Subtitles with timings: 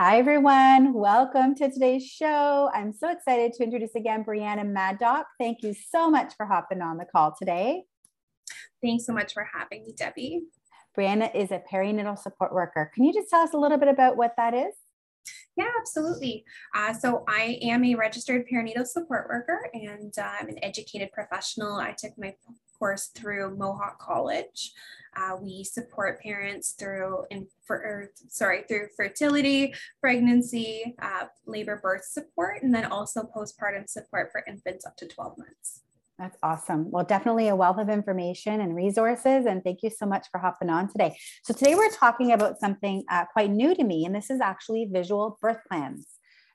[0.00, 0.92] Hi, everyone.
[0.92, 2.70] Welcome to today's show.
[2.72, 5.26] I'm so excited to introduce again Brianna Maddock.
[5.40, 7.82] Thank you so much for hopping on the call today.
[8.80, 10.42] Thanks so much for having me, Debbie.
[10.96, 12.92] Brianna is a perinatal support worker.
[12.94, 14.72] Can you just tell us a little bit about what that is?
[15.56, 16.44] Yeah, absolutely.
[16.76, 21.74] Uh, so I am a registered perinatal support worker and uh, I'm an educated professional.
[21.74, 22.36] I took my
[22.78, 24.72] course through Mohawk College.
[25.16, 32.62] Uh, we support parents through in for, sorry through fertility, pregnancy, uh, labor birth support,
[32.62, 35.82] and then also postpartum support for infants up to 12 months.
[36.18, 36.90] That's awesome.
[36.90, 39.46] Well, definitely a wealth of information and resources.
[39.46, 41.16] And thank you so much for hopping on today.
[41.44, 44.88] So, today we're talking about something uh, quite new to me, and this is actually
[44.92, 46.08] visual birth plans.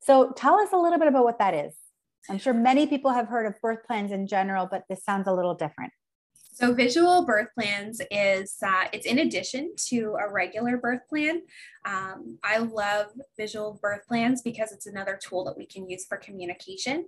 [0.00, 1.74] So, tell us a little bit about what that is.
[2.30, 5.32] I'm sure many people have heard of birth plans in general, but this sounds a
[5.32, 5.92] little different.
[6.60, 11.42] So visual birth plans is uh, it's in addition to a regular birth plan.
[11.84, 16.16] Um, I love visual birth plans because it's another tool that we can use for
[16.16, 17.06] communication.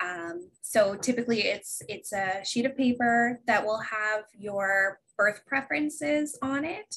[0.00, 6.38] Um, so typically it's it's a sheet of paper that will have your birth preferences
[6.40, 6.96] on it.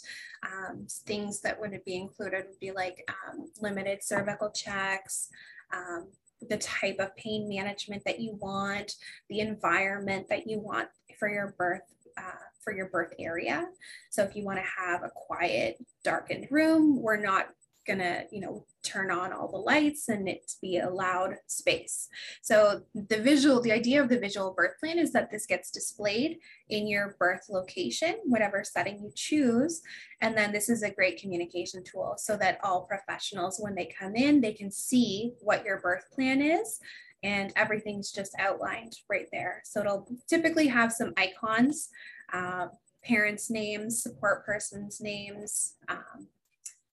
[0.49, 5.27] Um, things that would be included would be like um, limited cervical checks,
[5.73, 6.07] um,
[6.47, 8.93] the type of pain management that you want,
[9.29, 10.87] the environment that you want
[11.19, 11.81] for your birth
[12.17, 13.67] uh, for your birth area.
[14.09, 17.47] So if you want to have a quiet, darkened room, we're not
[17.87, 22.07] gonna, you know, turn on all the lights and it be a loud space.
[22.41, 26.37] So the visual, the idea of the visual birth plan is that this gets displayed
[26.69, 29.81] in your birth location, whatever setting you choose.
[30.21, 34.15] And then this is a great communication tool so that all professionals, when they come
[34.15, 36.79] in, they can see what your birth plan is
[37.23, 39.61] and everything's just outlined right there.
[39.65, 41.89] So it'll typically have some icons,
[42.33, 42.67] uh,
[43.03, 46.27] parents' names, support persons' names, um,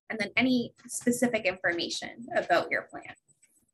[0.09, 3.13] and then any specific information about your plan.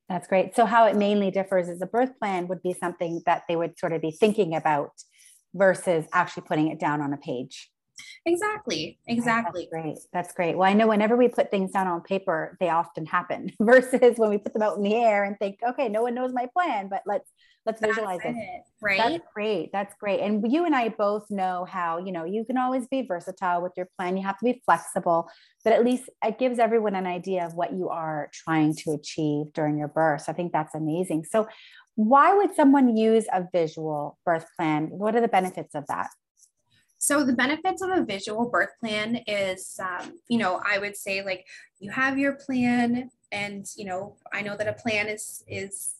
[0.09, 0.55] That's great.
[0.55, 3.77] So how it mainly differs is a birth plan would be something that they would
[3.79, 4.91] sort of be thinking about
[5.53, 7.71] versus actually putting it down on a page.
[8.25, 8.97] Exactly.
[9.07, 9.67] Exactly.
[9.71, 9.97] That's great.
[10.13, 10.57] That's great.
[10.57, 14.29] Well, I know whenever we put things down on paper, they often happen versus when
[14.29, 16.87] we put them out in the air and think, okay, no one knows my plan,
[16.89, 17.29] but let's
[17.65, 18.63] let's That's visualize it, it.
[18.81, 18.97] Right.
[18.97, 19.71] That's great.
[19.71, 20.19] That's great.
[20.19, 23.73] And you and I both know how, you know, you can always be versatile with
[23.77, 24.17] your plan.
[24.17, 25.29] You have to be flexible,
[25.63, 29.53] but at least it gives everyone an idea of what you are trying to achieve
[29.53, 30.23] during your birth.
[30.23, 31.25] So I think that's amazing.
[31.25, 31.47] So
[31.95, 34.87] why would someone use a visual birth plan?
[34.89, 36.09] What are the benefits of that?
[37.03, 41.21] So the benefits of a visual birth plan is, um, you know, I would say
[41.21, 41.45] like
[41.77, 45.95] you have your plan, and you know, I know that a plan is is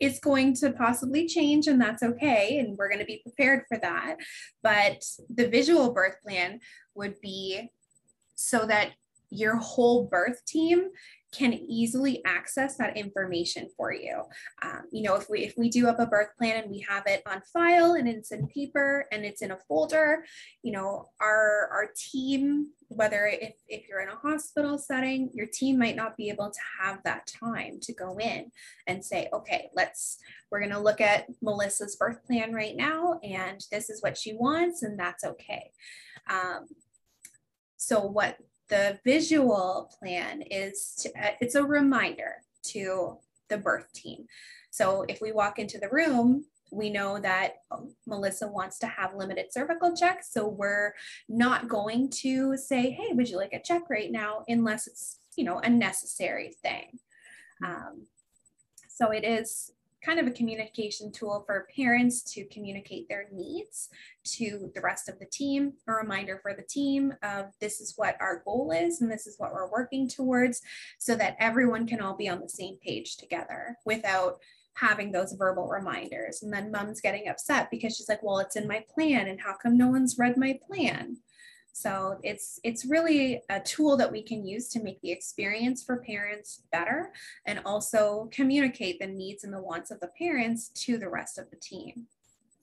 [0.00, 3.78] is going to possibly change, and that's okay, and we're going to be prepared for
[3.78, 4.16] that.
[4.64, 6.58] But the visual birth plan
[6.96, 7.70] would be
[8.34, 8.94] so that
[9.30, 10.88] your whole birth team
[11.36, 14.22] can easily access that information for you.
[14.62, 17.04] Um, you know, if we if we do up a birth plan and we have
[17.06, 20.24] it on file and it's in paper and it's in a folder,
[20.62, 25.78] you know, our our team, whether if, if you're in a hospital setting, your team
[25.78, 28.50] might not be able to have that time to go in
[28.86, 30.18] and say, okay, let's
[30.50, 34.82] we're gonna look at Melissa's birth plan right now, and this is what she wants,
[34.82, 35.70] and that's okay.
[36.28, 36.66] Um,
[37.76, 38.38] so what
[38.68, 43.18] the visual plan is to, uh, it's a reminder to
[43.48, 44.26] the birth team.
[44.70, 49.14] So if we walk into the room, we know that um, Melissa wants to have
[49.14, 50.32] limited cervical checks.
[50.32, 50.94] So we're
[51.28, 54.44] not going to say, hey, would you like a check right now?
[54.48, 56.98] Unless it's, you know, a necessary thing.
[57.64, 58.06] Um,
[58.88, 59.70] so it is
[60.06, 63.88] kind of a communication tool for parents to communicate their needs
[64.24, 68.16] to the rest of the team, a reminder for the team of this is what
[68.20, 70.62] our goal is and this is what we're working towards
[70.98, 74.38] so that everyone can all be on the same page together without
[74.76, 76.42] having those verbal reminders.
[76.42, 79.54] And then mom's getting upset because she's like, well, it's in my plan and how
[79.60, 81.16] come no one's read my plan?
[81.76, 85.98] So it's it's really a tool that we can use to make the experience for
[85.98, 87.12] parents better
[87.46, 91.50] and also communicate the needs and the wants of the parents to the rest of
[91.50, 92.06] the team.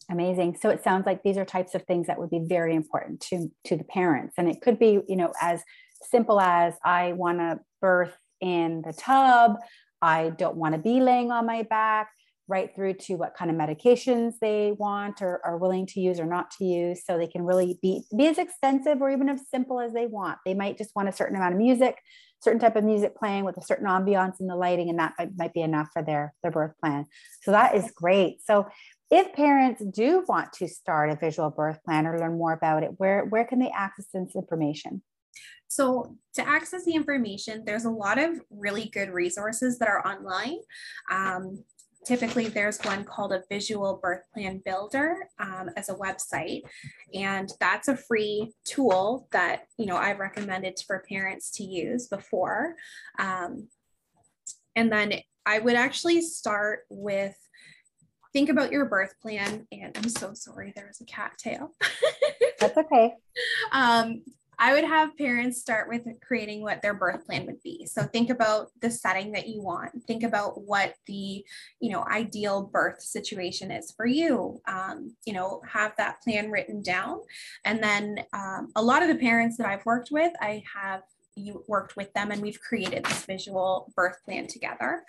[0.10, 0.58] Amazing.
[0.60, 3.52] So it sounds like these are types of things that would be very important to
[3.66, 5.62] to the parents and it could be, you know, as
[6.10, 9.58] simple as I want to birth in the tub,
[10.02, 12.10] I don't want to be laying on my back
[12.48, 16.26] right through to what kind of medications they want or are willing to use or
[16.26, 19.80] not to use so they can really be be as extensive or even as simple
[19.80, 20.38] as they want.
[20.46, 21.98] They might just want a certain amount of music
[22.44, 25.54] certain type of music playing with a certain ambiance and the lighting and that might
[25.54, 27.06] be enough for their their birth plan.
[27.42, 28.42] So that is great.
[28.44, 28.68] So
[29.10, 32.92] if parents do want to start a visual birth plan or learn more about it
[32.98, 35.02] where where can they access this information?
[35.70, 40.60] So, to access the information, there's a lot of really good resources that are online.
[41.10, 41.64] Um,
[42.06, 46.62] typically, there's one called a Visual Birth Plan Builder um, as a website,
[47.14, 52.76] and that's a free tool that you know I've recommended for parents to use before.
[53.20, 53.68] Um,
[54.76, 55.14] and then
[55.46, 57.36] I would actually start with
[58.34, 59.68] think about your birth plan.
[59.72, 61.72] And I'm so sorry, there was a cattail.
[62.60, 63.14] That's okay.
[63.72, 64.24] Um,
[64.60, 67.86] I would have parents start with creating what their birth plan would be.
[67.86, 69.92] So think about the setting that you want.
[70.06, 71.46] Think about what the,
[71.80, 74.62] you know, ideal birth situation is for you.
[74.68, 77.20] Um, you know, have that plan written down.
[77.66, 81.02] And then um, a lot of the parents that I've worked with, I have
[81.36, 85.04] you worked with them and we've created this visual birth plan together.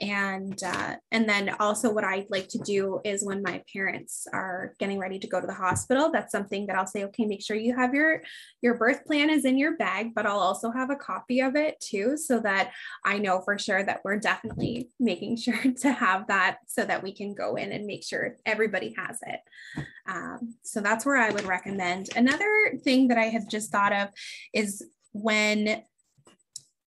[0.00, 4.74] And uh, and then also what i like to do is when my parents are
[4.78, 7.56] getting ready to go to the hospital that's something that i'll say okay make sure
[7.56, 8.22] you have your
[8.60, 11.80] your birth plan is in your bag but i'll also have a copy of it
[11.80, 12.72] too so that
[13.04, 17.12] i know for sure that we're definitely making sure to have that so that we
[17.12, 19.40] can go in and make sure everybody has it.
[20.08, 22.10] Um, so that's where i would recommend.
[22.14, 24.08] Another thing that i have just thought of
[24.52, 24.84] is
[25.22, 25.82] when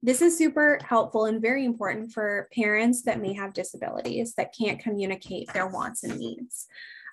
[0.02, 4.78] this is super helpful and very important for parents that may have disabilities that can't
[4.78, 6.66] communicate their wants and needs,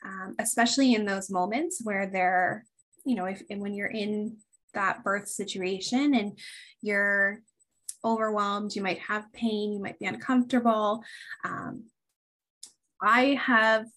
[0.05, 2.65] um, especially in those moments where they're,
[3.03, 4.37] you know, if when you're in
[4.75, 6.37] that birth situation and
[6.81, 7.41] you're
[8.03, 11.03] overwhelmed, you might have pain, you might be uncomfortable.
[11.43, 11.85] Um,
[13.01, 13.87] I have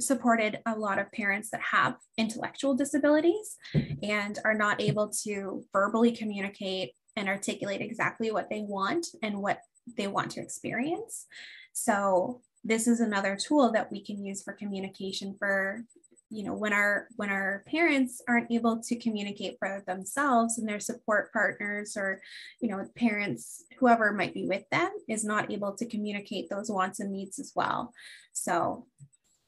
[0.00, 3.56] supported a lot of parents that have intellectual disabilities
[4.02, 9.60] and are not able to verbally communicate and articulate exactly what they want and what
[9.96, 11.26] they want to experience.
[11.72, 15.84] So this is another tool that we can use for communication for
[16.30, 20.80] you know when our when our parents aren't able to communicate for themselves and their
[20.80, 22.20] support partners or
[22.60, 26.98] you know parents whoever might be with them is not able to communicate those wants
[26.98, 27.92] and needs as well
[28.32, 28.86] so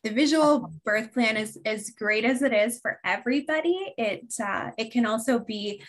[0.07, 3.93] the visual birth plan is as great as it is for everybody.
[3.99, 5.83] It uh, it can also be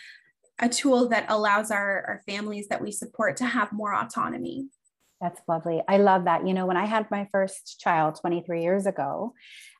[0.58, 4.66] a tool that allows our, our families that we support to have more autonomy
[5.20, 5.82] that's lovely.
[5.88, 6.46] I love that.
[6.46, 9.34] You know, when I had my first child 23 years ago,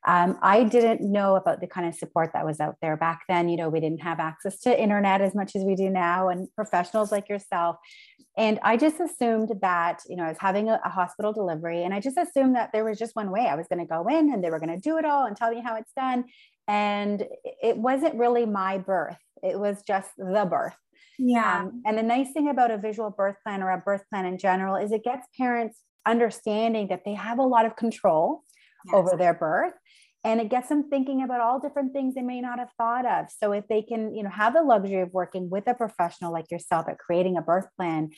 [0.07, 3.49] um, I didn't know about the kind of support that was out there back then.
[3.49, 6.49] You know, we didn't have access to internet as much as we do now, and
[6.55, 7.77] professionals like yourself.
[8.37, 11.93] And I just assumed that, you know, I was having a, a hospital delivery, and
[11.93, 14.33] I just assumed that there was just one way I was going to go in
[14.33, 16.25] and they were going to do it all and tell me how it's done.
[16.67, 17.25] And
[17.63, 20.77] it wasn't really my birth, it was just the birth.
[21.19, 21.63] Yeah.
[21.63, 24.39] Um, and the nice thing about a visual birth plan or a birth plan in
[24.39, 28.45] general is it gets parents understanding that they have a lot of control
[28.87, 28.95] yes.
[28.95, 29.75] over their birth
[30.25, 33.27] and it gets them thinking about all different things they may not have thought of
[33.31, 36.51] so if they can you know have the luxury of working with a professional like
[36.51, 38.11] yourself at creating a birth plan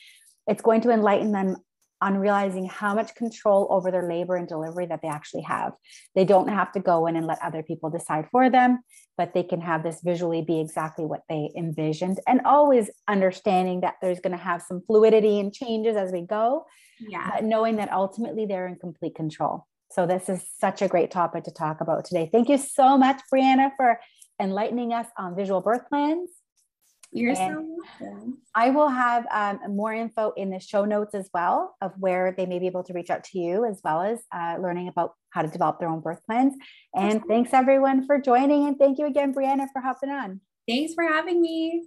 [0.47, 1.56] it's going to enlighten them
[2.00, 5.73] on realizing how much control over their labor and delivery that they actually have.
[6.14, 8.81] They don't have to go in and let other people decide for them,
[9.19, 13.97] but they can have this visually be exactly what they envisioned and always understanding that
[14.00, 16.64] there's going to have some fluidity and changes as we go.
[17.00, 17.31] Yeah.
[17.35, 19.67] But knowing that ultimately they're in complete control.
[19.91, 22.29] So this is such a great topic to talk about today.
[22.31, 24.00] Thank you so much, Brianna, for
[24.41, 26.31] enlightening us on visual birth plans
[27.12, 28.39] you're so welcome.
[28.55, 32.46] I will have um, more info in the show notes as well of where they
[32.46, 35.43] may be able to reach out to you, as well as uh, learning about how
[35.43, 36.55] to develop their own birth plans.
[36.94, 38.67] And thanks everyone for joining.
[38.67, 40.41] And thank you again, Brianna, for hopping on.
[40.69, 41.84] Thanks for having me.